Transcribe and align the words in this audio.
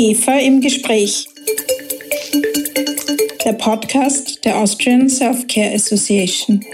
IGEFA 0.00 0.38
im 0.38 0.62
Gespräch. 0.62 1.28
Der 3.44 3.52
Podcast 3.52 4.42
der 4.46 4.56
Austrian 4.56 5.10
Self-Care 5.10 5.74
Association. 5.74 6.64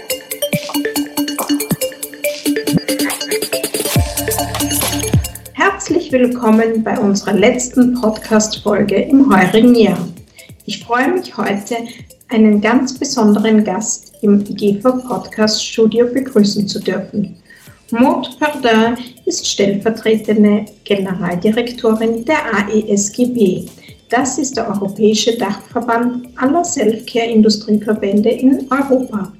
Herzlich 5.51 6.09
willkommen 6.13 6.81
bei 6.85 6.97
unserer 6.97 7.33
letzten 7.33 7.95
Podcast-Folge 7.99 8.95
im 8.95 9.29
heurigen 9.29 9.75
Jahr. 9.75 10.07
Ich 10.65 10.85
freue 10.85 11.11
mich 11.11 11.35
heute, 11.35 11.75
einen 12.29 12.61
ganz 12.61 12.97
besonderen 12.97 13.65
Gast 13.65 14.13
im 14.21 14.39
IGEFA 14.39 14.91
Podcast 14.91 15.65
Studio 15.65 16.05
begrüßen 16.05 16.65
zu 16.65 16.79
dürfen. 16.79 17.35
Maud 17.91 18.39
Pardin 18.39 18.97
ist 19.27 19.45
stellvertretende 19.45 20.65
Generaldirektorin 20.85 22.23
der 22.23 22.37
AESGB. 22.53 23.65
Das 24.09 24.37
ist 24.37 24.55
der 24.55 24.69
Europäische 24.69 25.37
Dachverband 25.37 26.29
aller 26.37 26.63
Selfcare-Industrieverbände 26.63 28.29
in 28.29 28.65
Europa. 28.71 29.33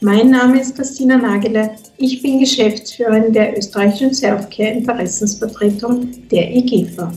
Mein 0.00 0.30
Name 0.30 0.60
ist 0.60 0.74
Christina 0.74 1.16
Nageler. 1.16 1.70
Ich 1.96 2.20
bin 2.20 2.40
Geschäftsführerin 2.40 3.32
der 3.32 3.56
österreichischen 3.56 4.12
Selfcare-Interessensvertretung 4.12 6.08
der 6.28 6.50
IGEFA. 6.50 7.12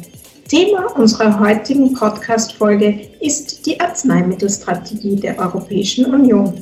Thema 0.48 0.86
unserer 0.96 1.40
heutigen 1.40 1.94
Podcast-Folge 1.94 3.10
ist 3.22 3.66
die 3.66 3.80
Arzneimittelstrategie 3.80 5.16
der 5.16 5.40
Europäischen 5.40 6.14
Union. 6.14 6.54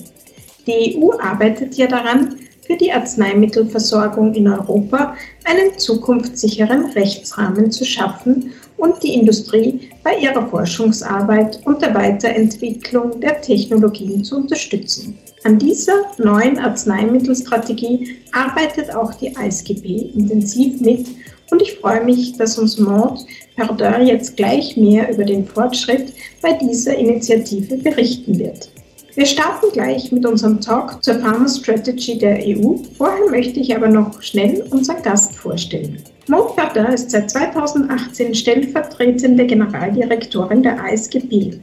Die 0.66 0.98
EU 0.98 1.12
arbeitet 1.20 1.76
ja 1.76 1.88
daran, 1.88 2.38
für 2.72 2.78
die 2.78 2.92
Arzneimittelversorgung 2.94 4.34
in 4.34 4.48
Europa 4.48 5.16
einen 5.44 5.78
zukunftssicheren 5.78 6.86
Rechtsrahmen 6.92 7.70
zu 7.70 7.84
schaffen 7.84 8.54
und 8.78 9.04
die 9.04 9.14
Industrie 9.14 9.90
bei 10.04 10.16
ihrer 10.18 10.48
Forschungsarbeit 10.48 11.60
und 11.66 11.82
der 11.82 11.94
Weiterentwicklung 11.94 13.20
der 13.20 13.42
Technologien 13.42 14.24
zu 14.24 14.38
unterstützen. 14.38 15.18
An 15.44 15.60
dieser 15.60 15.96
neuen 16.18 16.60
Arzneimittelstrategie 16.60 18.18
arbeitet 18.32 18.96
auch 18.96 19.14
die 19.16 19.36
ASGB 19.36 20.14
intensiv 20.16 20.80
mit 20.80 21.08
und 21.52 21.62
ich 21.62 21.74
freue 21.74 22.06
mich, 22.06 22.38
dass 22.38 22.58
uns 22.58 22.78
Maud 22.78 23.20
Perdeur 23.58 24.00
jetzt 24.00 24.38
gleich 24.38 24.78
mehr 24.78 25.12
über 25.12 25.26
den 25.26 25.46
Fortschritt 25.46 26.14
bei 26.42 26.54
dieser 26.54 26.96
Initiative 26.96 27.76
berichten 27.78 28.40
wird. 28.40 28.70
Wir 29.14 29.26
starten 29.26 29.68
gleich 29.74 30.10
mit 30.14 30.26
unserem 30.26 30.62
Talk 30.62 31.04
zur 31.04 31.16
Pharma 31.16 31.46
Strategy 31.46 32.18
der 32.18 32.40
EU. 32.48 32.78
Vorher 32.98 33.30
möchte 33.30 33.60
ich 33.60 33.76
aber 33.76 33.90
noch 33.90 34.22
schnell 34.22 34.66
unseren 34.70 35.02
Gast 35.04 35.36
vorstellen. 35.36 36.02
Maud 36.28 36.56
Perdeur 36.56 36.94
ist 36.94 37.12
seit 37.12 37.30
2018 37.30 38.34
stellvertretende 38.34 39.46
Generaldirektorin 39.46 40.64
der 40.64 40.82
ASGB. 40.82 41.60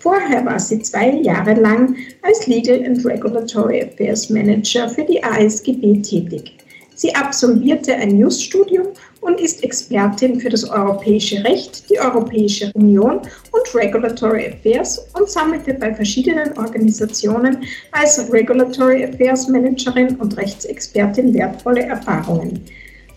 Vorher 0.00 0.44
war 0.44 0.60
sie 0.60 0.82
zwei 0.82 1.12
Jahre 1.22 1.54
lang 1.54 1.96
als 2.20 2.46
Legal 2.46 2.84
and 2.84 3.02
Regulatory 3.06 3.82
Affairs 3.82 4.28
Manager 4.28 4.86
für 4.90 5.04
die 5.04 5.24
ASGB 5.24 6.02
tätig. 6.02 6.58
Sie 6.96 7.14
absolvierte 7.14 7.94
ein 7.94 8.18
News-Studium 8.18 8.88
und 9.20 9.40
ist 9.40 9.62
Expertin 9.62 10.40
für 10.40 10.48
das 10.48 10.68
europäische 10.68 11.42
Recht, 11.44 11.88
die 11.90 11.98
Europäische 11.98 12.70
Union 12.74 13.20
und 13.52 13.74
Regulatory 13.74 14.48
Affairs 14.48 15.06
und 15.18 15.28
sammelte 15.28 15.74
bei 15.74 15.94
verschiedenen 15.94 16.56
Organisationen 16.58 17.58
als 17.92 18.30
Regulatory 18.32 19.04
Affairs 19.04 19.48
Managerin 19.48 20.16
und 20.16 20.36
Rechtsexpertin 20.36 21.34
wertvolle 21.34 21.82
Erfahrungen. 21.82 22.60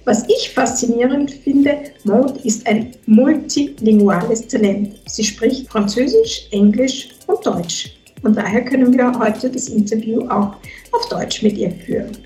Was 0.05 0.27
ich 0.27 0.51
faszinierend 0.53 1.31
finde, 1.31 1.77
Maud 2.03 2.43
ist 2.43 2.67
ein 2.67 2.91
multilinguales 3.05 4.47
Talent. 4.47 4.99
Sie 5.07 5.23
spricht 5.23 5.69
Französisch, 5.69 6.47
Englisch 6.51 7.09
und 7.27 7.45
Deutsch. 7.45 7.95
Und 8.21 8.35
daher 8.35 8.65
können 8.65 8.93
wir 8.93 9.17
heute 9.17 9.49
das 9.49 9.69
Interview 9.69 10.27
auch 10.27 10.55
auf 10.91 11.09
Deutsch 11.09 11.41
mit 11.41 11.57
ihr 11.57 11.71
führen. 11.71 12.17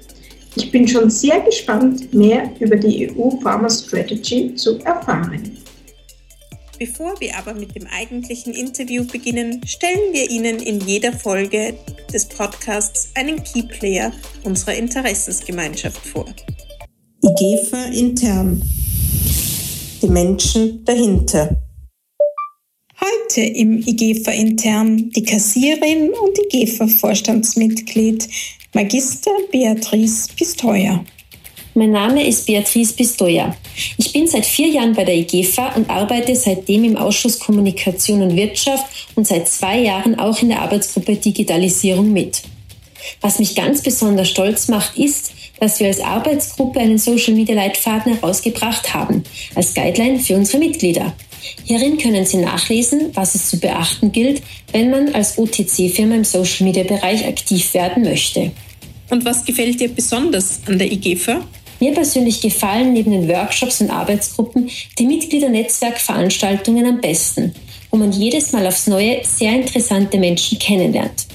Ich 0.59 0.71
bin 0.71 0.87
schon 0.87 1.11
sehr 1.11 1.39
gespannt, 1.41 2.11
mehr 2.15 2.49
über 2.59 2.75
die 2.75 3.11
EU 3.11 3.29
Pharma 3.41 3.69
Strategy 3.69 4.55
zu 4.55 4.79
erfahren. 4.79 5.55
Bevor 6.79 7.13
wir 7.19 7.37
aber 7.37 7.53
mit 7.53 7.75
dem 7.75 7.85
eigentlichen 7.85 8.53
Interview 8.53 9.05
beginnen, 9.05 9.61
stellen 9.67 10.13
wir 10.13 10.29
Ihnen 10.31 10.57
in 10.57 10.79
jeder 10.79 11.13
Folge 11.13 11.75
des 12.11 12.25
Podcasts 12.25 13.11
einen 13.13 13.43
Key 13.43 13.63
Player 13.63 14.11
unserer 14.43 14.73
Interessensgemeinschaft 14.73 16.03
vor. 16.07 16.25
IGEFA 17.21 17.85
intern. 17.93 18.61
Die 20.01 20.07
Menschen 20.07 20.83
dahinter. 20.85 21.55
Heute 22.99 23.41
im 23.41 23.77
IGEFA 23.77 24.31
intern 24.31 25.11
die 25.11 25.23
Kassierin 25.23 26.09
und 26.09 26.39
IGEFA-Vorstandsmitglied 26.51 28.27
Magister 28.73 29.31
Beatrice 29.49 30.27
Pistoia. 30.35 31.03
Mein 31.73 31.91
Name 31.91 32.27
ist 32.27 32.45
Beatrice 32.45 32.93
Pistoia. 32.93 33.55
Ich 33.97 34.11
bin 34.11 34.27
seit 34.27 34.45
vier 34.45 34.67
Jahren 34.67 34.93
bei 34.93 35.05
der 35.05 35.15
IGEFA 35.15 35.69
und 35.75 35.89
arbeite 35.89 36.35
seitdem 36.35 36.83
im 36.83 36.97
Ausschuss 36.97 37.39
Kommunikation 37.39 38.21
und 38.21 38.35
Wirtschaft 38.35 39.07
und 39.15 39.25
seit 39.25 39.47
zwei 39.47 39.79
Jahren 39.79 40.19
auch 40.19 40.41
in 40.41 40.49
der 40.49 40.61
Arbeitsgruppe 40.61 41.15
Digitalisierung 41.15 42.11
mit. 42.11 42.41
Was 43.21 43.39
mich 43.39 43.55
ganz 43.55 43.81
besonders 43.81 44.29
stolz 44.29 44.67
macht, 44.67 44.97
ist, 44.97 45.31
dass 45.61 45.79
wir 45.79 45.87
als 45.87 46.01
Arbeitsgruppe 46.01 46.81
einen 46.81 46.97
Social 46.97 47.35
Media 47.35 47.55
Leitfaden 47.55 48.15
herausgebracht 48.15 48.93
haben, 48.93 49.23
als 49.55 49.73
Guideline 49.73 50.19
für 50.19 50.35
unsere 50.35 50.59
Mitglieder. 50.59 51.15
Hierin 51.65 51.97
können 51.97 52.25
Sie 52.25 52.37
nachlesen, 52.37 53.11
was 53.13 53.35
es 53.35 53.49
zu 53.49 53.59
beachten 53.59 54.11
gilt, 54.11 54.41
wenn 54.71 54.89
man 54.89 55.13
als 55.13 55.37
OTC-Firma 55.37 56.15
im 56.15 56.23
Social-Media-Bereich 56.23 57.25
aktiv 57.25 57.73
werden 57.73 58.03
möchte. 58.03 58.51
Und 59.09 59.25
was 59.25 59.45
gefällt 59.45 59.79
dir 59.79 59.89
besonders 59.89 60.61
an 60.65 60.77
der 60.77 60.91
IGEFA? 60.91 61.41
Mir 61.79 61.93
persönlich 61.93 62.41
gefallen 62.41 62.93
neben 62.93 63.11
den 63.11 63.27
Workshops 63.27 63.81
und 63.81 63.91
Arbeitsgruppen 63.91 64.69
die 64.97 65.05
Mitgliedernetzwerkveranstaltungen 65.05 66.85
am 66.85 67.01
besten, 67.01 67.53
wo 67.91 67.97
man 67.97 68.11
jedes 68.11 68.51
Mal 68.51 68.65
aufs 68.65 68.87
Neue 68.87 69.19
sehr 69.23 69.53
interessante 69.53 70.17
Menschen 70.17 70.57
kennenlernt. 70.57 71.27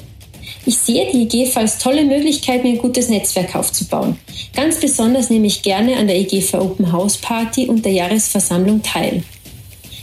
Ich 0.64 0.78
sehe 0.78 1.10
die 1.10 1.22
IGEFA 1.22 1.60
als 1.60 1.78
tolle 1.78 2.04
Möglichkeit, 2.04 2.62
mir 2.62 2.70
ein 2.70 2.78
gutes 2.78 3.08
Netzwerk 3.08 3.54
aufzubauen. 3.56 4.16
Ganz 4.54 4.78
besonders 4.78 5.28
nehme 5.28 5.46
ich 5.46 5.62
gerne 5.62 5.96
an 5.96 6.06
der 6.06 6.20
IGEFA 6.20 6.60
Open 6.60 6.92
House 6.92 7.16
Party 7.16 7.66
und 7.66 7.84
der 7.84 7.92
Jahresversammlung 7.92 8.82
teil. 8.82 9.24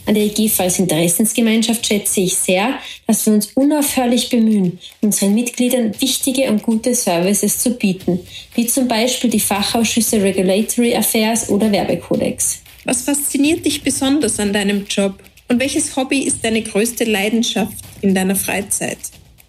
An 0.06 0.16
der 0.16 0.24
EGV 0.24 0.60
als 0.60 0.80
Interessensgemeinschaft 0.80 1.86
schätze 1.86 2.22
ich 2.22 2.36
sehr, 2.36 2.80
dass 3.08 3.26
wir 3.26 3.34
uns 3.34 3.52
unaufhörlich 3.54 4.30
bemühen, 4.30 4.80
unseren 5.02 5.36
Mitgliedern 5.36 5.94
wichtige 6.00 6.50
und 6.50 6.64
gute 6.64 6.96
Services 6.96 7.60
zu 7.60 7.72
bieten, 7.72 8.20
wie 8.56 8.66
zum 8.66 8.88
Beispiel 8.88 9.30
die 9.30 9.40
Fachausschüsse 9.40 10.22
Regulatory 10.22 10.96
Affairs 10.96 11.50
oder 11.50 11.72
Werbekodex. 11.72 12.62
Was 12.86 13.04
fasziniert 13.04 13.66
dich 13.66 13.84
besonders 13.84 14.40
an 14.40 14.54
deinem 14.54 14.86
Job 14.88 15.16
und 15.48 15.60
welches 15.60 15.96
Hobby 15.96 16.22
ist 16.22 16.44
deine 16.44 16.62
größte 16.62 17.04
Leidenschaft 17.04 17.76
in 18.02 18.16
deiner 18.16 18.36
Freizeit? 18.36 18.98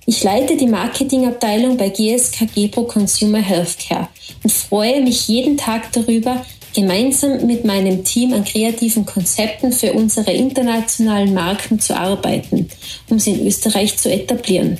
Ich 0.06 0.24
leite 0.24 0.56
die 0.56 0.66
Marketingabteilung 0.66 1.76
bei 1.76 1.88
GSKG 1.90 2.68
Pro 2.68 2.84
Consumer 2.84 3.38
Healthcare 3.38 4.08
und 4.42 4.50
freue 4.50 5.02
mich 5.02 5.28
jeden 5.28 5.56
Tag 5.56 5.92
darüber, 5.92 6.44
gemeinsam 6.74 7.46
mit 7.46 7.64
meinem 7.64 8.04
Team 8.04 8.32
an 8.32 8.44
kreativen 8.44 9.04
Konzepten 9.04 9.72
für 9.72 9.92
unsere 9.92 10.32
internationalen 10.32 11.34
Marken 11.34 11.80
zu 11.80 11.96
arbeiten, 11.96 12.68
um 13.08 13.18
sie 13.18 13.32
in 13.32 13.46
Österreich 13.46 13.96
zu 13.96 14.10
etablieren. 14.10 14.78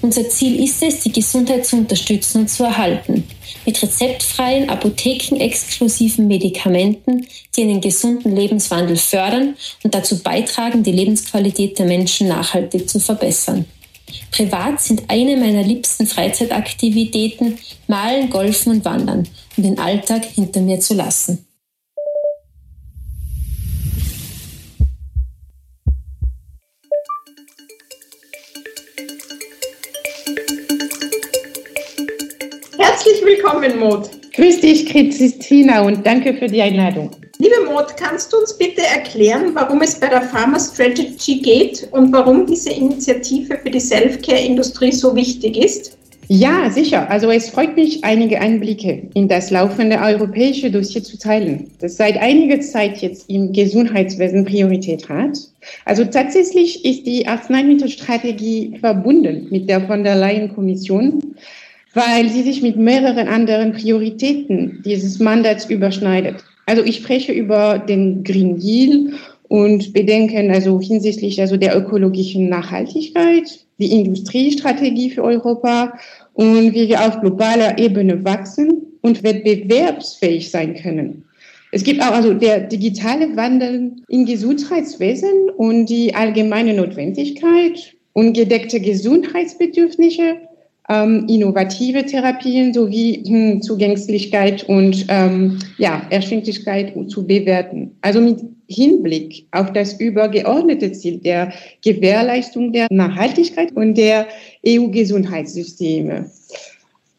Unser 0.00 0.28
Ziel 0.28 0.62
ist 0.62 0.82
es, 0.82 1.00
die 1.00 1.12
Gesundheit 1.12 1.64
zu 1.64 1.76
unterstützen 1.76 2.42
und 2.42 2.48
zu 2.48 2.64
erhalten, 2.64 3.24
mit 3.64 3.80
rezeptfreien, 3.80 4.68
apothekenexklusiven 4.68 6.26
Medikamenten, 6.26 7.26
die 7.54 7.62
einen 7.62 7.80
gesunden 7.80 8.34
Lebenswandel 8.34 8.96
fördern 8.96 9.56
und 9.84 9.94
dazu 9.94 10.20
beitragen, 10.22 10.82
die 10.82 10.92
Lebensqualität 10.92 11.78
der 11.78 11.86
Menschen 11.86 12.28
nachhaltig 12.28 12.88
zu 12.88 12.98
verbessern. 12.98 13.64
Privat 14.30 14.80
sind 14.80 15.04
eine 15.08 15.36
meiner 15.36 15.62
liebsten 15.62 16.06
Freizeitaktivitäten 16.06 17.58
Malen, 17.86 18.30
Golfen 18.30 18.72
und 18.72 18.84
Wandern 18.84 19.28
und 19.56 19.62
den 19.64 19.78
Alltag 19.78 20.24
hinter 20.24 20.60
mir 20.60 20.80
zu 20.80 20.94
lassen. 20.94 21.46
Herzlich 32.78 33.22
willkommen, 33.24 33.78
Maud. 33.78 34.10
Grüß 34.34 34.60
dich, 34.60 34.86
Christina, 34.86 35.82
und 35.82 36.06
danke 36.06 36.34
für 36.34 36.46
die 36.46 36.62
Einladung. 36.62 37.10
Liebe 37.42 37.56
Maud, 37.64 37.96
kannst 37.96 38.32
du 38.32 38.36
uns 38.36 38.56
bitte 38.56 38.82
erklären, 38.82 39.52
warum 39.54 39.82
es 39.82 39.98
bei 39.98 40.06
der 40.06 40.22
Pharma 40.22 40.60
Strategy 40.60 41.40
geht 41.40 41.88
und 41.90 42.12
warum 42.12 42.46
diese 42.46 42.70
Initiative 42.70 43.58
für 43.58 43.68
die 43.68 43.80
Self-Care-Industrie 43.80 44.92
so 44.92 45.16
wichtig 45.16 45.56
ist? 45.56 45.98
Ja, 46.28 46.70
sicher. 46.70 47.10
Also 47.10 47.32
es 47.32 47.50
freut 47.50 47.74
mich, 47.74 48.04
einige 48.04 48.40
Einblicke 48.40 49.08
in 49.14 49.26
das 49.26 49.50
laufende 49.50 49.98
europäische 49.98 50.70
Dossier 50.70 51.02
zu 51.02 51.18
teilen, 51.18 51.68
das 51.80 51.96
seit 51.96 52.16
einiger 52.16 52.60
Zeit 52.60 52.98
jetzt 52.98 53.28
im 53.28 53.52
Gesundheitswesen 53.52 54.44
Priorität 54.44 55.08
hat. 55.08 55.36
Also 55.84 56.04
tatsächlich 56.04 56.84
ist 56.84 57.08
die 57.08 57.26
Arzneimittelstrategie 57.26 58.78
verbunden 58.78 59.48
mit 59.50 59.68
der 59.68 59.80
von 59.80 60.04
der 60.04 60.14
Leyen 60.14 60.54
Kommission, 60.54 61.34
weil 61.92 62.28
sie 62.28 62.44
sich 62.44 62.62
mit 62.62 62.76
mehreren 62.76 63.26
anderen 63.26 63.72
Prioritäten 63.72 64.80
dieses 64.84 65.18
Mandats 65.18 65.68
überschneidet. 65.68 66.36
Also 66.66 66.82
ich 66.84 66.96
spreche 66.96 67.32
über 67.32 67.78
den 67.78 68.22
Green 68.24 68.58
Deal 68.58 69.12
und 69.48 69.92
Bedenken 69.92 70.50
also 70.50 70.80
hinsichtlich 70.80 71.40
also 71.40 71.56
der 71.56 71.76
ökologischen 71.76 72.48
Nachhaltigkeit, 72.48 73.66
die 73.78 73.92
Industriestrategie 73.92 75.10
für 75.10 75.22
Europa 75.24 75.92
und 76.34 76.74
wie 76.74 76.88
wir 76.88 77.00
auf 77.00 77.20
globaler 77.20 77.78
Ebene 77.78 78.24
wachsen 78.24 78.82
und 79.02 79.22
wettbewerbsfähig 79.22 80.50
sein 80.50 80.74
können. 80.74 81.24
Es 81.72 81.84
gibt 81.84 82.02
auch 82.02 82.12
also 82.12 82.34
der 82.34 82.60
digitale 82.60 83.34
Wandel 83.34 83.92
im 84.08 84.26
Gesundheitswesen 84.26 85.50
und 85.56 85.86
die 85.86 86.14
allgemeine 86.14 86.74
Notwendigkeit, 86.74 87.94
ungedeckte 88.12 88.78
Gesundheitsbedürfnisse, 88.78 90.36
ähm, 90.88 91.26
innovative 91.28 92.04
Therapien 92.04 92.74
sowie 92.74 93.22
hm, 93.26 93.62
Zugänglichkeit 93.62 94.64
und 94.64 95.06
ähm, 95.08 95.58
ja, 95.78 96.02
Erschwinglichkeit 96.10 96.94
zu 97.08 97.26
bewerten. 97.26 97.96
Also 98.00 98.20
mit 98.20 98.40
Hinblick 98.68 99.46
auf 99.52 99.72
das 99.72 99.94
übergeordnete 100.00 100.92
Ziel 100.92 101.18
der 101.18 101.52
Gewährleistung 101.84 102.72
der 102.72 102.86
Nachhaltigkeit 102.90 103.72
und 103.72 103.94
der 103.96 104.26
EU-Gesundheitssysteme. 104.66 106.30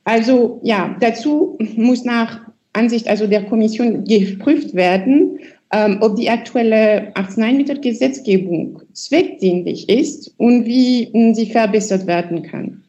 Also 0.04 0.60
ja, 0.64 0.96
dazu 1.00 1.58
muss 1.76 2.04
nach 2.04 2.42
Ansicht 2.74 3.08
also 3.08 3.28
der 3.28 3.44
Kommission 3.46 4.04
geprüft 4.04 4.74
werden, 4.74 5.40
ähm, 5.72 5.98
ob 6.02 6.16
die 6.16 6.30
aktuelle 6.30 7.16
Arzneimittelgesetzgebung 7.16 8.82
zweckdienlich 8.94 9.88
ist 9.88 10.34
und 10.38 10.66
wie 10.66 11.10
sie 11.34 11.46
verbessert 11.46 12.08
werden 12.08 12.44
kann. 12.44 12.83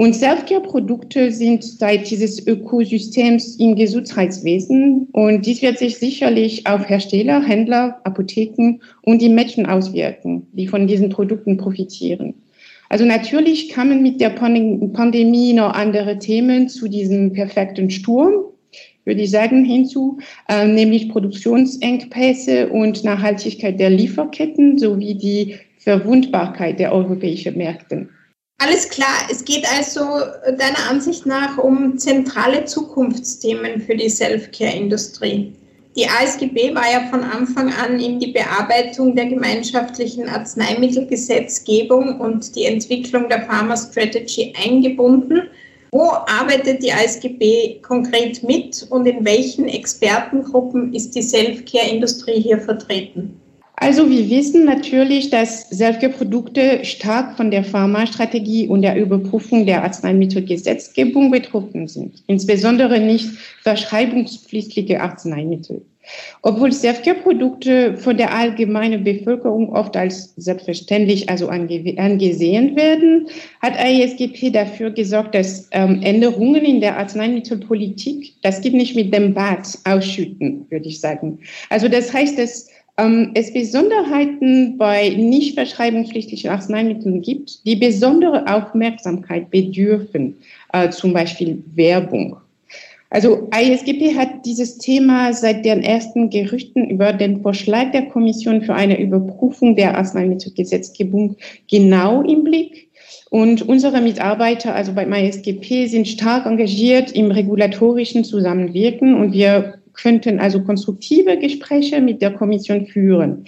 Und 0.00 0.14
Selfcare-Produkte 0.14 1.30
sind 1.30 1.78
Teil 1.78 1.98
dieses 1.98 2.46
Ökosystems 2.46 3.56
im 3.56 3.76
Gesundheitswesen 3.76 5.08
und 5.12 5.44
dies 5.44 5.60
wird 5.60 5.76
sich 5.76 5.98
sicherlich 5.98 6.66
auf 6.66 6.88
Hersteller, 6.88 7.42
Händler, 7.42 8.00
Apotheken 8.04 8.78
und 9.02 9.20
die 9.20 9.28
Menschen 9.28 9.66
auswirken, 9.66 10.46
die 10.52 10.68
von 10.68 10.86
diesen 10.86 11.10
Produkten 11.10 11.58
profitieren. 11.58 12.32
Also 12.88 13.04
natürlich 13.04 13.68
kamen 13.68 14.02
mit 14.02 14.22
der 14.22 14.30
Pandemie 14.30 15.52
noch 15.52 15.74
andere 15.74 16.18
Themen 16.18 16.70
zu 16.70 16.88
diesem 16.88 17.34
perfekten 17.34 17.90
Sturm, 17.90 18.32
würde 19.04 19.20
ich 19.20 19.30
sagen, 19.30 19.66
hinzu, 19.66 20.16
äh, 20.48 20.66
nämlich 20.66 21.10
Produktionsengpässe 21.10 22.70
und 22.70 23.04
Nachhaltigkeit 23.04 23.78
der 23.78 23.90
Lieferketten 23.90 24.78
sowie 24.78 25.14
die 25.14 25.56
Verwundbarkeit 25.76 26.78
der 26.78 26.94
europäischen 26.94 27.58
Märkte. 27.58 28.08
Alles 28.62 28.90
klar. 28.90 29.26
Es 29.30 29.42
geht 29.42 29.64
also 29.74 30.02
deiner 30.58 30.90
Ansicht 30.90 31.24
nach 31.24 31.56
um 31.56 31.96
zentrale 31.96 32.66
Zukunftsthemen 32.66 33.80
für 33.80 33.96
die 33.96 34.10
Self-Care-Industrie. 34.10 35.54
Die 35.96 36.06
ASGB 36.06 36.74
war 36.74 36.84
ja 36.92 37.08
von 37.08 37.24
Anfang 37.24 37.72
an 37.72 37.98
in 37.98 38.20
die 38.20 38.32
Bearbeitung 38.32 39.16
der 39.16 39.26
gemeinschaftlichen 39.26 40.28
Arzneimittelgesetzgebung 40.28 42.20
und 42.20 42.54
die 42.54 42.66
Entwicklung 42.66 43.30
der 43.30 43.46
Pharma 43.46 43.78
Strategy 43.78 44.52
eingebunden. 44.62 45.48
Wo 45.92 46.10
arbeitet 46.10 46.82
die 46.82 46.92
ASGB 46.92 47.80
konkret 47.80 48.42
mit 48.42 48.86
und 48.90 49.06
in 49.06 49.24
welchen 49.24 49.68
Expertengruppen 49.68 50.92
ist 50.92 51.14
die 51.14 51.22
Self-Care-Industrie 51.22 52.42
hier 52.42 52.60
vertreten? 52.60 53.39
Also 53.82 54.10
wir 54.10 54.28
wissen 54.28 54.66
natürlich, 54.66 55.30
dass 55.30 55.70
Selfcare-Produkte 55.70 56.84
stark 56.84 57.38
von 57.38 57.50
der 57.50 57.64
Pharmastrategie 57.64 58.68
und 58.68 58.82
der 58.82 58.94
Überprüfung 58.94 59.64
der 59.64 59.82
Arzneimittelgesetzgebung 59.82 61.30
betroffen 61.30 61.88
sind, 61.88 62.22
insbesondere 62.26 63.00
nicht 63.00 63.30
verschreibungspflichtige 63.62 65.00
Arzneimittel. 65.00 65.82
Obwohl 66.42 66.72
Selfcare-Produkte 66.72 67.96
von 67.96 68.16
der 68.16 68.34
allgemeinen 68.34 69.04
Bevölkerung 69.04 69.72
oft 69.72 69.96
als 69.96 70.34
selbstverständlich 70.36 71.28
also 71.28 71.48
ange 71.48 71.94
angesehen 71.98 72.76
werden, 72.76 73.28
hat 73.60 73.74
ISGP 73.82 74.50
dafür 74.52 74.90
gesorgt, 74.90 75.34
dass 75.34 75.68
ähm, 75.72 76.02
Änderungen 76.02 76.64
in 76.64 76.80
der 76.80 76.98
Arzneimittelpolitik, 76.98 78.34
das 78.42 78.60
gibt 78.60 78.76
nicht 78.76 78.96
mit 78.96 79.14
dem 79.14 79.34
Bad 79.34 79.78
ausschütten, 79.84 80.66
würde 80.70 80.88
ich 80.88 81.00
sagen. 81.00 81.38
Also 81.68 81.88
das 81.88 82.12
heißt, 82.12 82.38
dass 82.38 82.69
ähm, 83.00 83.30
es 83.34 83.52
Besonderheiten 83.52 84.76
bei 84.76 85.10
nicht 85.10 85.54
verschreibungspflichtigen 85.54 86.50
Arzneimitteln 86.50 87.22
gibt, 87.22 87.64
die 87.66 87.76
besondere 87.76 88.46
Aufmerksamkeit 88.46 89.50
bedürfen, 89.50 90.36
äh, 90.72 90.90
zum 90.90 91.12
Beispiel 91.12 91.62
Werbung. 91.74 92.36
Also 93.12 93.48
ISGP 93.52 94.14
hat 94.16 94.46
dieses 94.46 94.78
Thema 94.78 95.32
seit 95.32 95.64
den 95.64 95.82
ersten 95.82 96.30
Gerüchten 96.30 96.90
über 96.90 97.12
den 97.12 97.42
Vorschlag 97.42 97.90
der 97.90 98.06
Kommission 98.06 98.62
für 98.62 98.74
eine 98.74 99.00
Überprüfung 99.00 99.74
der 99.74 99.96
Arzneimittelgesetzgebung 99.98 101.36
genau 101.68 102.22
im 102.22 102.44
Blick. 102.44 102.88
Und 103.30 103.62
unsere 103.62 104.00
Mitarbeiter, 104.00 104.74
also 104.74 104.92
beim 104.92 105.12
ISGP, 105.12 105.86
sind 105.86 106.06
stark 106.06 106.46
engagiert 106.46 107.10
im 107.12 107.32
regulatorischen 107.32 108.24
Zusammenwirken 108.24 109.14
und 109.14 109.32
wir 109.32 109.79
könnten 110.02 110.40
also 110.40 110.62
konstruktive 110.62 111.36
Gespräche 111.38 112.00
mit 112.00 112.22
der 112.22 112.32
Kommission 112.32 112.86
führen. 112.86 113.44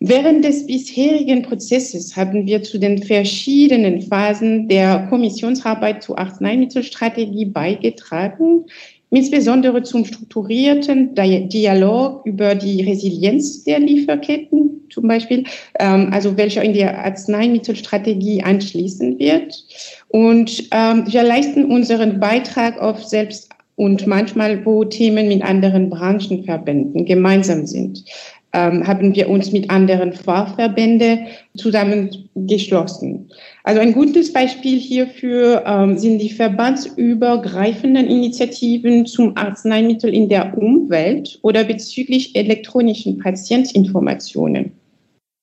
Während 0.00 0.44
des 0.44 0.66
bisherigen 0.66 1.42
Prozesses 1.42 2.16
haben 2.16 2.46
wir 2.46 2.62
zu 2.62 2.78
den 2.78 3.02
verschiedenen 3.02 4.02
Phasen 4.02 4.68
der 4.68 5.06
Kommissionsarbeit 5.08 6.02
zur 6.02 6.18
Arzneimittelstrategie 6.18 7.46
beigetragen, 7.46 8.66
insbesondere 9.10 9.82
zum 9.82 10.04
strukturierten 10.04 11.14
Dialog 11.14 12.26
über 12.26 12.54
die 12.54 12.82
Resilienz 12.82 13.64
der 13.64 13.78
Lieferketten, 13.78 14.82
zum 14.90 15.08
Beispiel, 15.08 15.44
ähm, 15.78 16.10
also 16.12 16.36
welcher 16.36 16.62
in 16.62 16.74
der 16.74 16.98
Arzneimittelstrategie 17.04 18.42
anschließen 18.42 19.18
wird. 19.18 19.64
Und 20.08 20.64
ähm, 20.72 21.04
wir 21.06 21.22
leisten 21.22 21.64
unseren 21.64 22.20
Beitrag 22.20 22.78
auf 22.78 23.02
selbst 23.04 23.53
und 23.76 24.06
manchmal, 24.06 24.64
wo 24.64 24.84
Themen 24.84 25.28
mit 25.28 25.42
anderen 25.42 25.90
Branchenverbänden 25.90 27.04
gemeinsam 27.04 27.66
sind, 27.66 28.04
ähm, 28.54 28.86
haben 28.86 29.14
wir 29.14 29.28
uns 29.28 29.50
mit 29.50 29.68
anderen 29.68 30.12
Fachverbänden 30.12 31.26
zusammengeschlossen. 31.56 33.28
Also 33.64 33.80
ein 33.80 33.92
gutes 33.92 34.32
Beispiel 34.32 34.78
hierfür 34.78 35.64
ähm, 35.66 35.98
sind 35.98 36.20
die 36.20 36.30
verbandsübergreifenden 36.30 38.06
Initiativen 38.06 39.06
zum 39.06 39.36
Arzneimittel 39.36 40.14
in 40.14 40.28
der 40.28 40.56
Umwelt 40.56 41.38
oder 41.42 41.64
bezüglich 41.64 42.36
elektronischen 42.36 43.18
Patientinformationen. 43.18 44.72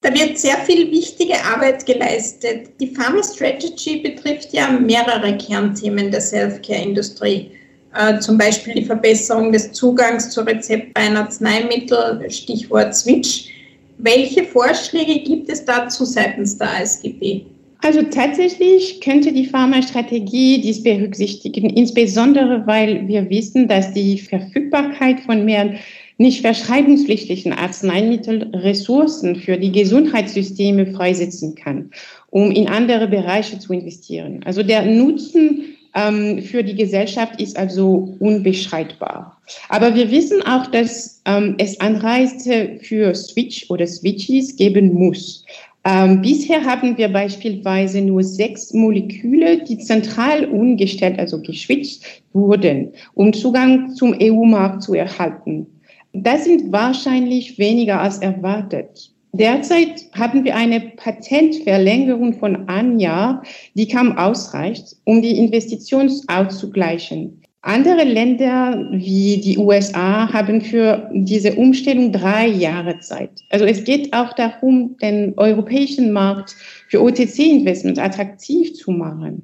Da 0.03 0.11
wird 0.13 0.37
sehr 0.39 0.57
viel 0.57 0.89
wichtige 0.89 1.35
Arbeit 1.43 1.85
geleistet. 1.85 2.71
Die 2.79 2.87
Pharma 2.87 3.21
Strategy 3.21 3.97
betrifft 3.97 4.51
ja 4.51 4.71
mehrere 4.71 5.37
Kernthemen 5.37 6.09
der 6.09 6.21
Self-Care-Industrie. 6.21 7.51
Äh, 7.93 8.19
zum 8.19 8.37
Beispiel 8.37 8.73
die 8.73 8.85
Verbesserung 8.85 9.51
des 9.51 9.71
Zugangs 9.73 10.29
zu 10.29 10.41
rezeptfreien 10.41 11.17
Arzneimitteln, 11.17 12.29
Stichwort 12.29 12.95
Switch. 12.95 13.49
Welche 13.97 14.43
Vorschläge 14.43 15.19
gibt 15.19 15.49
es 15.49 15.65
dazu 15.65 16.05
seitens 16.05 16.57
der 16.57 16.71
ASGB? 16.71 17.41
Also 17.83 18.03
tatsächlich 18.03 19.01
könnte 19.01 19.33
die 19.33 19.47
Pharmastrategie 19.47 20.61
dies 20.61 20.83
berücksichtigen, 20.83 21.69
insbesondere 21.71 22.65
weil 22.65 23.07
wir 23.07 23.29
wissen, 23.29 23.67
dass 23.67 23.91
die 23.93 24.19
Verfügbarkeit 24.19 25.19
von 25.21 25.43
mehr 25.45 25.73
nicht 26.17 26.41
verschreibungspflichtigen 26.41 27.51
Arzneimitteln 27.51 28.53
Ressourcen 28.53 29.35
für 29.35 29.57
die 29.57 29.71
Gesundheitssysteme 29.71 30.93
freisetzen 30.93 31.55
kann, 31.55 31.89
um 32.29 32.51
in 32.51 32.67
andere 32.67 33.07
Bereiche 33.07 33.57
zu 33.57 33.73
investieren. 33.73 34.41
Also 34.45 34.61
der 34.61 34.85
Nutzen 34.85 35.75
ähm, 35.93 36.41
für 36.41 36.63
die 36.63 36.75
Gesellschaft 36.75 37.41
ist 37.41 37.57
also 37.57 38.15
unbeschreibbar. 38.19 39.37
Aber 39.69 39.95
wir 39.95 40.09
wissen 40.11 40.41
auch, 40.43 40.67
dass 40.67 41.21
ähm, 41.25 41.55
es 41.57 41.79
Anreize 41.79 42.79
für 42.81 43.13
Switch 43.13 43.69
oder 43.69 43.87
Switches 43.87 44.55
geben 44.55 44.93
muss. 44.93 45.45
Ähm, 45.83 46.21
bisher 46.21 46.63
haben 46.63 46.95
wir 46.97 47.07
beispielsweise 47.07 48.01
nur 48.01 48.23
sechs 48.23 48.71
Moleküle, 48.73 49.63
die 49.63 49.79
zentral 49.79 50.45
umgestellt, 50.45 51.17
also 51.17 51.41
geschwitzt 51.41 52.05
wurden, 52.33 52.93
um 53.15 53.33
Zugang 53.33 53.89
zum 53.95 54.15
EU-Markt 54.21 54.83
zu 54.83 54.93
erhalten. 54.93 55.65
Das 56.13 56.43
sind 56.43 56.71
wahrscheinlich 56.71 57.57
weniger 57.57 57.99
als 57.99 58.19
erwartet. 58.19 59.10
Derzeit 59.33 60.07
haben 60.13 60.43
wir 60.43 60.55
eine 60.55 60.81
Patentverlängerung 60.81 62.33
von 62.37 62.67
einem 62.67 62.99
Jahr, 62.99 63.43
die 63.75 63.87
kaum 63.87 64.17
ausreicht, 64.17 64.97
um 65.05 65.21
die 65.21 65.37
Investitionen 65.37 66.11
auszugleichen. 66.27 67.41
Andere 67.63 68.03
Länder 68.03 68.87
wie 68.91 69.39
die 69.39 69.57
USA 69.57 70.33
haben 70.33 70.61
für 70.61 71.09
diese 71.13 71.53
Umstellung 71.53 72.11
drei 72.11 72.47
Jahre 72.47 72.99
Zeit. 72.99 73.29
Also 73.51 73.65
es 73.65 73.83
geht 73.83 74.11
auch 74.13 74.33
darum, 74.33 74.97
den 74.97 75.37
europäischen 75.37 76.11
Markt 76.11 76.55
für 76.89 77.01
OTC-Investments 77.01 77.99
attraktiv 77.99 78.73
zu 78.73 78.91
machen. 78.91 79.43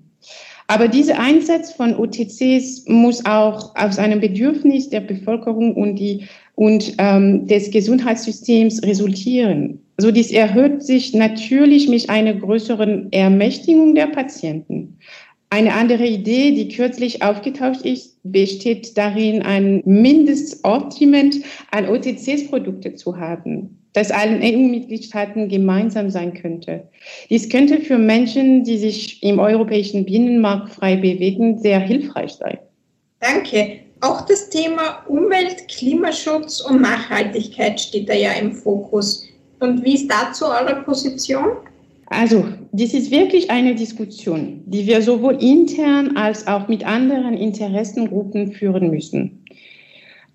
Aber 0.66 0.90
dieser 0.90 1.20
Einsatz 1.20 1.72
von 1.72 1.96
OTCs 1.96 2.86
muss 2.88 3.24
auch 3.26 3.74
aus 3.76 4.00
einem 4.00 4.20
Bedürfnis 4.20 4.90
der 4.90 5.00
Bevölkerung 5.00 5.76
und, 5.76 5.96
die, 5.96 6.28
und 6.58 6.96
ähm, 6.98 7.46
des 7.46 7.70
Gesundheitssystems 7.70 8.82
resultieren. 8.82 9.80
So 9.98 10.10
dies 10.12 10.32
erhöht 10.32 10.82
sich 10.82 11.14
natürlich 11.14 11.88
mit 11.88 12.10
einer 12.10 12.34
größeren 12.34 13.12
Ermächtigung 13.12 13.94
der 13.94 14.08
Patienten. 14.08 14.98
Eine 15.52 15.74
andere 15.74 16.06
Idee, 16.06 16.52
die 16.52 16.68
kürzlich 16.70 17.22
aufgetaucht 17.22 17.86
ist, 17.86 18.20
besteht 18.24 18.98
darin, 18.98 19.44
ein 19.44 19.84
Mindestsortiment 19.86 21.36
an 21.70 21.88
OTCs-Produkte 21.88 22.96
zu 22.96 23.18
haben, 23.18 23.78
das 23.94 24.10
allen 24.10 24.42
EU-Mitgliedstaaten 24.42 25.50
gemeinsam 25.50 26.10
sein 26.10 26.34
könnte. 26.34 26.88
Dies 27.30 27.50
könnte 27.50 27.82
für 27.82 28.00
Menschen, 28.00 28.64
die 28.64 28.80
sich 28.80 29.22
im 29.22 29.38
europäischen 29.38 30.06
Binnenmarkt 30.06 30.74
frei 30.74 30.96
bewegen, 30.96 31.60
sehr 31.60 31.80
hilfreich 31.80 32.32
sein. 32.32 32.58
Danke. 33.20 33.87
Auch 34.02 34.22
das 34.22 34.50
Thema 34.50 35.04
Umwelt, 35.08 35.68
Klimaschutz 35.68 36.62
und 36.62 36.82
Nachhaltigkeit 36.82 37.80
steht 37.80 38.10
da 38.10 38.14
ja 38.14 38.32
im 38.34 38.52
Fokus. 38.52 39.26
Und 39.60 39.84
wie 39.84 39.96
ist 39.96 40.08
dazu 40.08 40.46
eure 40.46 40.84
Position? 40.84 41.58
Also, 42.10 42.46
das 42.72 42.94
ist 42.94 43.12
wirklich 43.12 43.50
eine 43.50 43.76
Diskussion, 43.76 44.62
die 44.66 44.86
wir 44.86 45.02
sowohl 45.02 45.42
intern 45.42 46.16
als 46.16 46.48
auch 46.48 46.68
mit 46.68 46.86
anderen 46.86 47.34
Interessengruppen 47.36 48.54
führen 48.54 48.92
müssen. 48.92 49.44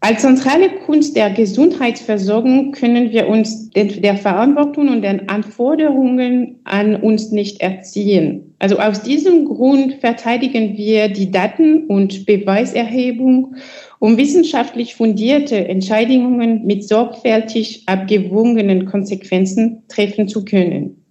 Als 0.01 0.23
zentrale 0.23 0.69
Kunst 0.85 1.15
der 1.15 1.31
Gesundheitsversorgung 1.31 2.73
können 2.73 3.13
wir 3.13 3.29
uns 3.29 3.71
der 3.71 4.17
Verantwortung 4.17 4.89
und 4.89 5.03
den 5.03 5.29
Anforderungen 5.29 6.59
an 6.65 6.97
uns 6.97 7.31
nicht 7.31 7.61
erziehen. 7.61 8.52
Also 8.63 8.79
aus 8.79 9.03
diesem 9.03 9.45
Grund 9.47 9.95
verteidigen 9.95 10.77
wir 10.77 11.09
die 11.09 11.33
Daten- 11.33 11.89
und 11.89 12.27
Beweiserhebung, 12.27 13.57
um 13.99 14.17
wissenschaftlich 14.17 14.95
fundierte 14.95 15.67
Entscheidungen 15.67 16.65
mit 16.65 16.87
sorgfältig 16.87 17.83
abgewogenen 17.87 18.87
Konsequenzen 18.87 19.83
treffen 19.89 20.29
zu 20.29 20.45
können. 20.45 21.03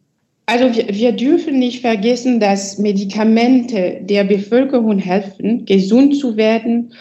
Also 0.46 0.74
wir, 0.74 0.96
wir, 0.96 1.12
dürfen 1.12 1.60
nicht 1.60 1.82
vergessen, 1.82 2.40
dass 2.40 2.78
Medikamente 2.78 4.00
der 4.02 4.24
Bevölkerung 4.24 4.98
helfen, 4.98 5.66
gesund 5.66 6.16
zu 6.16 6.38
werden 6.38 6.94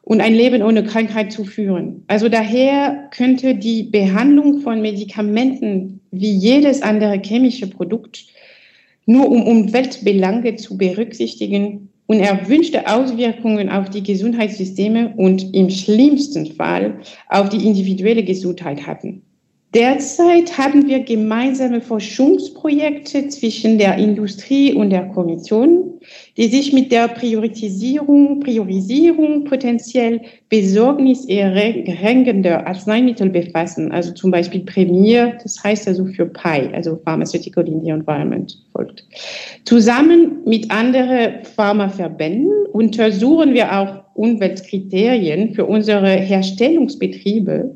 und 0.00 0.22
ein 0.22 0.34
Leben 0.34 0.62
ohne 0.62 0.82
Krankheit 0.82 1.30
zu 1.30 1.44
führen. 1.44 2.04
Also 2.06 2.30
daher 2.30 3.10
könnte 3.14 3.54
die 3.54 3.82
Behandlung 3.82 4.60
von 4.60 4.80
Medikamenten 4.80 6.00
wie 6.10 6.32
jedes 6.32 6.80
andere 6.80 7.20
chemische 7.22 7.66
Produkt 7.66 8.24
nur 9.10 9.28
um 9.28 9.42
Umweltbelange 9.42 10.54
zu 10.54 10.78
berücksichtigen 10.78 11.88
und 12.06 12.20
erwünschte 12.20 12.86
Auswirkungen 12.86 13.68
auf 13.68 13.90
die 13.90 14.04
Gesundheitssysteme 14.04 15.14
und 15.16 15.52
im 15.52 15.68
schlimmsten 15.68 16.46
Fall 16.46 17.00
auf 17.28 17.48
die 17.48 17.66
individuelle 17.66 18.22
Gesundheit 18.22 18.86
haben. 18.86 19.22
Derzeit 19.72 20.58
haben 20.58 20.88
wir 20.88 20.98
gemeinsame 20.98 21.80
Forschungsprojekte 21.80 23.28
zwischen 23.28 23.78
der 23.78 23.98
Industrie 23.98 24.74
und 24.74 24.90
der 24.90 25.06
Kommission, 25.10 26.00
die 26.36 26.48
sich 26.48 26.72
mit 26.72 26.90
der 26.90 27.06
Priorisierung, 27.06 28.40
Priorisierung 28.40 29.44
potenziell 29.44 30.22
besorgniserregender 30.48 32.66
Arzneimittel 32.66 33.30
befassen, 33.30 33.92
also 33.92 34.12
zum 34.12 34.32
Beispiel 34.32 34.64
Premier, 34.64 35.38
das 35.40 35.62
heißt 35.62 35.86
also 35.86 36.04
für 36.04 36.26
PI, 36.26 36.70
also 36.72 37.00
Pharmaceutical 37.04 37.68
in 37.68 37.80
the 37.84 37.90
Environment 37.90 38.52
folgt. 38.72 39.04
Zusammen 39.66 40.38
mit 40.46 40.68
anderen 40.68 41.44
Pharmaverbänden 41.44 42.66
untersuchen 42.72 43.54
wir 43.54 43.72
auch 43.72 44.00
Umweltkriterien 44.14 45.54
für 45.54 45.64
unsere 45.64 46.08
Herstellungsbetriebe 46.08 47.70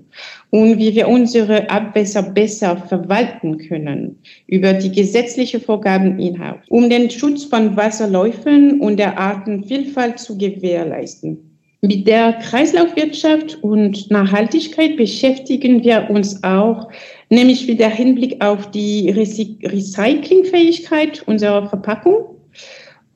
und 0.54 0.78
wie 0.78 0.94
wir 0.94 1.08
unsere 1.08 1.68
Abwässer 1.68 2.22
besser 2.22 2.76
verwalten 2.76 3.58
können 3.58 4.20
über 4.46 4.72
die 4.72 4.92
gesetzliche 4.92 5.58
Vorgaben 5.58 6.16
hinaus, 6.16 6.60
um 6.68 6.88
den 6.88 7.10
Schutz 7.10 7.42
von 7.42 7.76
Wasserläufen 7.76 8.80
und 8.80 8.98
der 8.98 9.18
Artenvielfalt 9.18 10.20
zu 10.20 10.38
gewährleisten. 10.38 11.58
Mit 11.80 12.06
der 12.06 12.34
Kreislaufwirtschaft 12.34 13.64
und 13.64 14.08
Nachhaltigkeit 14.12 14.96
beschäftigen 14.96 15.82
wir 15.82 16.08
uns 16.08 16.44
auch, 16.44 16.88
nämlich 17.30 17.66
mit 17.66 17.80
der 17.80 17.90
Hinblick 17.90 18.40
auf 18.40 18.70
die 18.70 19.10
Recyclingfähigkeit 19.10 21.24
unserer 21.26 21.68
Verpackung. 21.68 22.26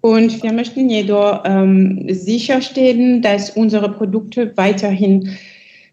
Und 0.00 0.42
wir 0.42 0.52
möchten 0.52 0.90
jedoch 0.90 1.44
ähm, 1.44 2.04
sicherstellen, 2.08 3.22
dass 3.22 3.50
unsere 3.50 3.92
Produkte 3.92 4.56
weiterhin 4.56 5.38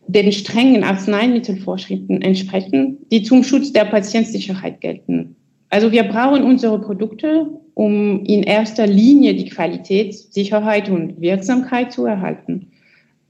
den 0.07 0.31
strengen 0.31 0.83
Arzneimittelvorschriften 0.83 2.21
entsprechen, 2.21 2.97
die 3.11 3.23
zum 3.23 3.43
Schutz 3.43 3.73
der 3.73 3.85
Patientsicherheit 3.85 4.81
gelten. 4.81 5.35
Also 5.69 5.91
wir 5.91 6.03
brauchen 6.03 6.43
unsere 6.43 6.79
Produkte, 6.79 7.47
um 7.73 8.23
in 8.23 8.43
erster 8.43 8.87
Linie 8.87 9.33
die 9.33 9.49
Qualität, 9.49 10.13
Sicherheit 10.13 10.89
und 10.89 11.19
Wirksamkeit 11.19 11.91
zu 11.91 12.05
erhalten. 12.05 12.67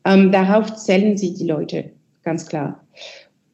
Ähm, 0.06 0.32
darauf 0.32 0.76
zählen 0.76 1.18
sie 1.18 1.34
die 1.34 1.48
Leute, 1.48 1.92
ganz 2.24 2.46
klar. 2.46 2.86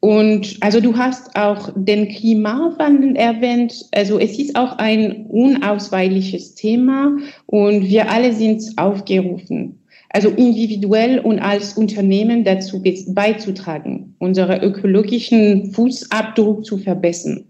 Und 0.00 0.56
also 0.60 0.80
du 0.80 0.96
hast 0.96 1.36
auch 1.36 1.70
den 1.76 2.08
Klimawandel 2.08 3.14
erwähnt. 3.14 3.86
Also 3.94 4.18
es 4.18 4.36
ist 4.36 4.56
auch 4.56 4.76
ein 4.78 5.26
unausweichliches 5.26 6.56
Thema 6.56 7.16
und 7.46 7.88
wir 7.88 8.10
alle 8.10 8.32
sind 8.32 8.64
aufgerufen, 8.76 9.78
also 10.12 10.28
individuell 10.28 11.18
und 11.18 11.38
als 11.38 11.74
Unternehmen 11.74 12.44
dazu 12.44 12.82
beizutragen, 13.08 14.14
unseren 14.18 14.62
ökologischen 14.62 15.72
Fußabdruck 15.72 16.64
zu 16.64 16.78
verbessern. 16.78 17.44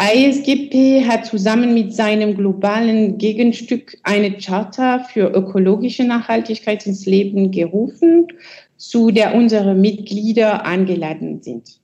ISGP 0.00 1.06
hat 1.06 1.26
zusammen 1.26 1.72
mit 1.72 1.94
seinem 1.94 2.36
globalen 2.36 3.16
Gegenstück 3.16 3.96
eine 4.02 4.32
Charta 4.38 4.98
für 5.00 5.32
ökologische 5.32 6.04
Nachhaltigkeit 6.04 6.84
ins 6.86 7.06
Leben 7.06 7.52
gerufen, 7.52 8.26
zu 8.76 9.10
der 9.10 9.34
unsere 9.34 9.74
Mitglieder 9.74 10.66
eingeladen 10.66 11.42
sind. 11.42 11.80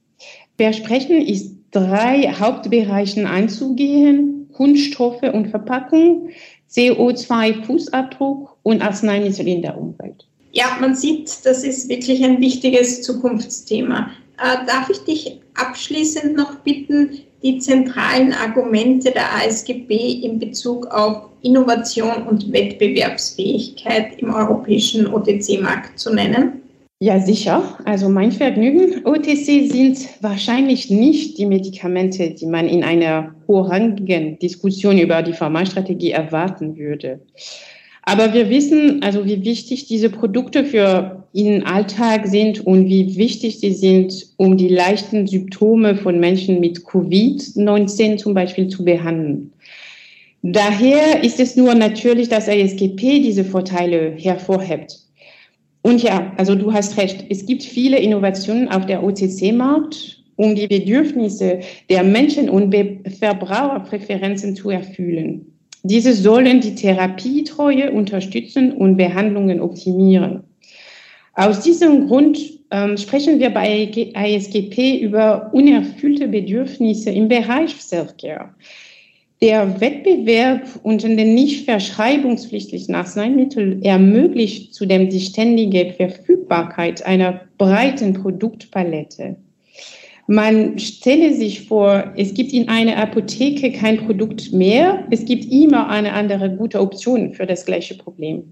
Versprechen 0.57 1.21
ist 1.21 1.57
drei 1.71 2.33
Hauptbereichen 2.39 3.27
einzugehen, 3.27 4.40
Kunststoffe 4.61 5.23
und 5.23 5.49
Verpackung, 5.49 6.29
CO2-Fußabdruck 6.71 8.49
und 8.63 8.83
Arzneimittel 8.83 9.49
in 9.49 9.63
der 9.63 9.79
Umwelt. 9.79 10.27
Ja, 10.53 10.77
man 10.79 10.95
sieht, 10.95 11.47
das 11.47 11.65
ist 11.65 11.89
wirklich 11.89 12.23
ein 12.23 12.43
wichtiges 12.43 13.01
Zukunftsthema. 13.01 14.11
Äh, 14.37 14.67
darf 14.67 14.91
ich 14.91 14.99
dich 14.99 15.41
abschließend 15.55 16.37
noch 16.37 16.57
bitten, 16.57 17.21
die 17.43 17.59
zentralen 17.59 18.35
Argumente 18.35 19.13
der 19.13 19.35
ASGB 19.37 20.21
in 20.25 20.39
Bezug 20.39 20.89
auf 20.89 21.31
Innovation 21.41 22.25
und 22.29 22.53
Wettbewerbsfähigkeit 22.53 24.19
im 24.19 24.35
europäischen 24.35 25.07
OTC-Markt 25.07 25.99
zu 25.99 26.13
nennen? 26.13 26.60
Ja, 27.03 27.19
sicher. 27.19 27.79
Also 27.87 28.11
mein 28.11 28.31
Vergnügen. 28.31 29.07
OTC 29.07 29.71
sind 29.73 30.07
wahrscheinlich 30.21 30.91
nicht 30.91 31.39
die 31.39 31.47
Medikamente, 31.47 32.29
die 32.33 32.45
man 32.45 32.69
in 32.69 32.85
einer 32.85 33.35
hochrangigen 33.49 34.39
Diskussion 34.39 34.99
über 34.99 35.23
die 35.23 35.33
Pharmastrategie 35.33 36.11
erwarten 36.11 36.77
würde. 36.77 37.21
Aber 38.03 38.35
wir 38.35 38.51
wissen 38.51 39.03
also, 39.03 39.25
wie 39.25 39.43
wichtig 39.47 39.87
diese 39.87 40.11
Produkte 40.11 40.63
für 40.63 41.25
ihren 41.33 41.65
Alltag 41.65 42.27
sind 42.27 42.67
und 42.67 42.87
wie 42.87 43.17
wichtig 43.17 43.61
sie 43.61 43.73
sind, 43.73 44.35
um 44.37 44.59
die 44.59 44.69
leichten 44.69 45.27
Symptome 45.27 45.97
von 45.97 46.21
Menschen 46.21 46.61
mit 46.61 46.81
Covid-19 46.81 48.19
zum 48.19 48.35
Beispiel 48.35 48.69
zu 48.69 48.85
behandeln. 48.85 49.53
Daher 50.43 51.25
ist 51.25 51.41
es 51.41 51.57
nur 51.57 51.75
natürlich, 51.75 52.29
dass 52.29 52.47
ASGP 52.47 53.21
diese 53.21 53.45
Vorteile 53.45 54.13
hervorhebt. 54.19 54.99
Und 55.83 56.03
ja, 56.03 56.33
also 56.37 56.55
du 56.55 56.73
hast 56.73 56.97
recht, 56.99 57.25
es 57.31 57.47
gibt 57.47 57.63
viele 57.63 57.99
Innovationen 57.99 58.69
auf 58.69 58.87
der 58.87 59.03
OTC-Markt, 59.03 60.23
um 60.37 60.55
die 60.55 60.67
Bedürfnisse 60.67 61.61
der 61.89 62.03
Menschen 62.03 62.49
und 62.49 62.75
Verbraucherpräferenzen 63.19 64.57
zu 64.57 64.71
erfüllen. 64.71 65.47
Diese 65.83 66.13
sollen 66.13 66.61
die 66.61 66.75
Therapietreue 66.75 67.91
unterstützen 67.91 68.73
und 68.73 68.97
Behandlungen 68.97 69.61
optimieren. 69.61 70.45
Aus 71.35 71.61
diesem 71.61 72.09
Grund 72.09 72.39
ähm, 72.71 72.97
sprechen 72.99 73.39
wir 73.39 73.51
bei 73.51 73.85
ISGP 73.85 75.01
über 75.01 75.51
unerfüllte 75.53 76.29
Bedürfnisse 76.29 77.11
im 77.11 77.29
Bereich 77.29 77.75
Selfcare. 77.77 78.51
Der 79.43 79.81
Wettbewerb 79.81 80.67
unter 80.83 81.09
den 81.09 81.35
nicht 81.35 81.65
verschreibungspflichtigen 81.65 82.95
Arzneimitteln 82.95 83.83
ermöglicht 83.83 84.75
zudem 84.75 85.09
die 85.09 85.21
ständige 85.21 85.95
Verfügbarkeit 85.95 87.07
einer 87.07 87.41
breiten 87.57 88.13
Produktpalette. 88.13 89.37
Man 90.27 90.79
stelle 90.79 91.33
sich 91.33 91.67
vor, 91.67 92.13
es 92.17 92.35
gibt 92.35 92.53
in 92.53 92.69
einer 92.69 92.99
Apotheke 92.99 93.73
kein 93.73 94.05
Produkt 94.05 94.53
mehr, 94.53 95.07
es 95.11 95.25
gibt 95.25 95.51
immer 95.51 95.89
eine 95.89 96.13
andere 96.13 96.55
gute 96.55 96.79
Option 96.79 97.33
für 97.33 97.47
das 97.47 97.65
gleiche 97.65 97.97
Problem. 97.97 98.45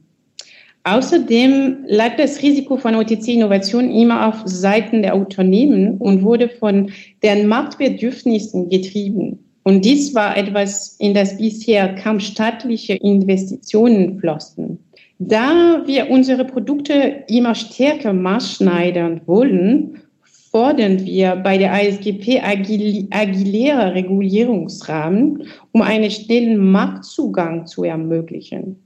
Außerdem 0.84 1.84
lag 1.86 2.16
das 2.16 2.40
Risiko 2.40 2.78
von 2.78 2.94
OTC-Innovation 2.94 3.90
immer 3.90 4.26
auf 4.26 4.36
Seiten 4.46 5.02
der 5.02 5.16
Unternehmen 5.16 5.98
und 5.98 6.22
wurde 6.22 6.48
von 6.48 6.90
deren 7.22 7.46
Marktbedürfnissen 7.46 8.70
getrieben. 8.70 9.44
Und 9.64 9.84
dies 9.84 10.14
war 10.14 10.36
etwas, 10.36 10.96
in 10.98 11.14
das 11.14 11.36
bisher 11.36 11.94
kaum 11.96 12.20
staatliche 12.20 12.94
Investitionen 12.94 14.18
flossen. 14.18 14.78
Da 15.18 15.82
wir 15.84 16.10
unsere 16.10 16.44
Produkte 16.44 17.24
immer 17.28 17.54
stärker 17.54 18.12
maßschneidern 18.12 19.20
wollen, 19.26 20.00
fordern 20.50 21.04
wir 21.04 21.36
bei 21.36 21.58
der 21.58 21.72
ASGP 21.72 22.40
agiläre 22.40 23.94
Regulierungsrahmen, 23.94 25.42
um 25.72 25.82
einen 25.82 26.10
schnellen 26.10 26.70
Marktzugang 26.70 27.66
zu 27.66 27.84
ermöglichen. 27.84 28.76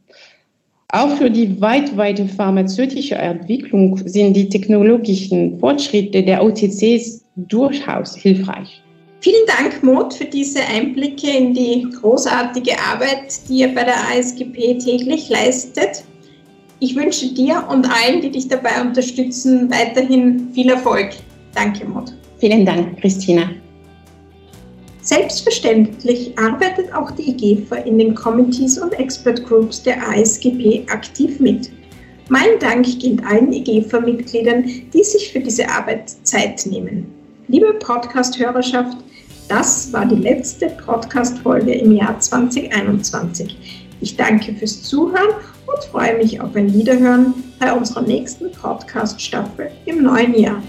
Auch 0.89 1.17
für 1.17 1.31
die 1.31 1.61
weltweite 1.61 2.27
pharmazeutische 2.27 3.15
Entwicklung 3.15 3.97
sind 4.07 4.35
die 4.35 4.49
technologischen 4.49 5.59
Fortschritte 5.59 6.23
der 6.23 6.45
OTCs 6.45 7.25
durchaus 7.37 8.15
hilfreich. 8.17 8.82
Vielen 9.23 9.47
Dank, 9.47 9.85
Maud, 9.85 10.15
für 10.15 10.25
diese 10.25 10.59
Einblicke 10.65 11.31
in 11.31 11.55
die 11.55 11.87
großartige 12.01 12.73
Arbeit, 12.77 13.49
die 13.49 13.59
ihr 13.59 13.73
bei 13.73 13.85
der 13.85 13.95
ASGP 14.11 14.79
täglich 14.79 15.29
leistet. 15.29 16.03
Ich 16.81 16.97
wünsche 16.97 17.33
dir 17.33 17.65
und 17.71 17.87
allen, 17.87 18.21
die 18.21 18.33
dich 18.33 18.49
dabei 18.49 18.81
unterstützen, 18.81 19.71
weiterhin 19.71 20.51
viel 20.53 20.71
Erfolg. 20.71 21.11
Danke, 21.55 21.85
Maud. 21.87 22.13
Vielen 22.41 22.67
Dank, 22.67 23.01
Christina. 23.01 23.49
Selbstverständlich 25.03 26.37
arbeitet 26.37 26.93
auch 26.93 27.13
die 27.13 27.31
IGEFA 27.31 27.77
in 27.77 27.99
den 27.99 28.17
Committees 28.17 28.77
und 28.77 28.93
Expert 28.99 29.47
Groups 29.47 29.85
der 29.85 30.03
ASGP 30.05 30.85
aktiv 30.91 31.39
mit. 31.39 31.71
Mein 32.29 32.59
Dank 32.59 32.87
gilt 32.99 33.25
allen 33.25 33.53
IGEFA-Mitgliedern, 33.53 34.65
die 34.93 35.05
sich 35.05 35.33
für 35.33 35.39
diese 35.39 35.69
Arbeit 35.69 36.11
Zeit 36.25 36.67
nehmen. 36.67 37.07
Liebe 37.49 37.75
Podcast-Hörerschaft, 37.75 38.97
das 39.53 39.93
war 39.93 40.07
die 40.07 40.17
letzte 40.17 40.71
Podcast-Folge 40.71 41.75
im 41.75 41.93
Jahr 41.93 42.19
2021. 42.19 43.85
Ich 44.01 44.17
danke 44.17 44.55
fürs 44.55 44.83
Zuhören 44.83 45.29
und 45.67 45.85
freue 45.91 46.17
mich 46.17 46.41
auf 46.41 46.57
ein 46.57 46.73
Wiederhören 46.73 47.35
bei 47.59 47.71
unserer 47.71 48.01
nächsten 48.01 48.51
Podcast-Staffel 48.51 49.71
im 49.85 50.05
neuen 50.05 50.33
Jahr. 50.39 50.63